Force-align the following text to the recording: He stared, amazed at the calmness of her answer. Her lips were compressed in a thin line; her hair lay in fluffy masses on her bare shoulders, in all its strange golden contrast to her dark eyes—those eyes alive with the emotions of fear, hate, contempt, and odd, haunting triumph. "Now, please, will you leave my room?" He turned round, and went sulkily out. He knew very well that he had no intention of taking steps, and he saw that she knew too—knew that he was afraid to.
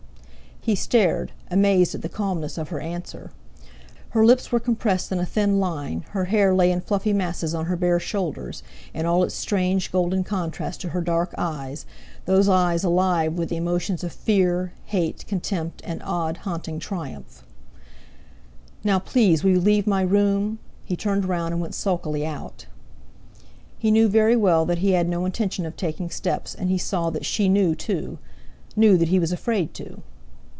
He 0.63 0.75
stared, 0.75 1.31
amazed 1.49 1.95
at 1.95 2.03
the 2.03 2.07
calmness 2.07 2.55
of 2.55 2.69
her 2.69 2.79
answer. 2.79 3.31
Her 4.09 4.23
lips 4.23 4.51
were 4.51 4.59
compressed 4.59 5.11
in 5.11 5.17
a 5.17 5.25
thin 5.25 5.59
line; 5.59 6.05
her 6.09 6.25
hair 6.25 6.53
lay 6.53 6.71
in 6.71 6.81
fluffy 6.81 7.13
masses 7.13 7.55
on 7.55 7.65
her 7.65 7.75
bare 7.75 7.99
shoulders, 7.99 8.61
in 8.93 9.07
all 9.07 9.23
its 9.23 9.33
strange 9.33 9.91
golden 9.91 10.23
contrast 10.23 10.79
to 10.81 10.89
her 10.89 11.01
dark 11.01 11.33
eyes—those 11.35 12.47
eyes 12.47 12.83
alive 12.83 13.39
with 13.39 13.49
the 13.49 13.57
emotions 13.57 14.03
of 14.03 14.13
fear, 14.13 14.71
hate, 14.85 15.25
contempt, 15.27 15.81
and 15.83 15.99
odd, 16.05 16.37
haunting 16.37 16.77
triumph. 16.77 17.41
"Now, 18.83 18.99
please, 18.99 19.43
will 19.43 19.49
you 19.53 19.59
leave 19.59 19.87
my 19.87 20.03
room?" 20.03 20.59
He 20.85 20.95
turned 20.95 21.25
round, 21.25 21.53
and 21.55 21.59
went 21.61 21.73
sulkily 21.73 22.23
out. 22.23 22.67
He 23.79 23.89
knew 23.89 24.07
very 24.07 24.35
well 24.35 24.67
that 24.67 24.77
he 24.77 24.91
had 24.91 25.09
no 25.09 25.25
intention 25.25 25.65
of 25.65 25.75
taking 25.75 26.11
steps, 26.11 26.53
and 26.53 26.69
he 26.69 26.77
saw 26.77 27.09
that 27.09 27.25
she 27.25 27.49
knew 27.49 27.73
too—knew 27.73 28.97
that 28.97 29.07
he 29.07 29.17
was 29.17 29.31
afraid 29.31 29.73
to. 29.73 30.03